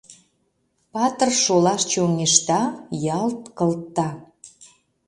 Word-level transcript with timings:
Патыр 0.93 1.29
шолаш 1.43 1.81
чоҥешта, 1.91 2.61
ялт 3.19 3.41
кылта. 3.57 4.09